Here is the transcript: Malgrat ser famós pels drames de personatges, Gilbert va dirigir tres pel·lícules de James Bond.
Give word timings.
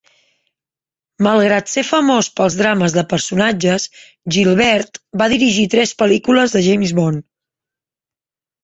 Malgrat 1.27 1.69
ser 1.73 1.83
famós 1.89 2.29
pels 2.39 2.57
drames 2.63 2.97
de 2.97 3.03
personatges, 3.13 3.87
Gilbert 4.37 5.03
va 5.25 5.29
dirigir 5.37 5.71
tres 5.77 5.95
pel·lícules 6.03 6.59
de 6.59 6.69
James 6.71 6.99
Bond. 7.03 7.29